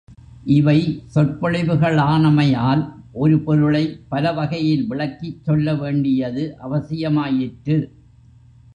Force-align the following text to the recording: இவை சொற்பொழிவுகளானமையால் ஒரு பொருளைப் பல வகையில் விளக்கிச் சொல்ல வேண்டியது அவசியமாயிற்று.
இவை 0.45 0.77
சொற்பொழிவுகளானமையால் 1.15 2.81
ஒரு 3.13 3.39
பொருளைப் 3.39 4.05
பல 4.09 4.33
வகையில் 4.33 4.87
விளக்கிச் 4.87 5.43
சொல்ல 5.43 5.75
வேண்டியது 5.75 6.57
அவசியமாயிற்று. 6.63 7.77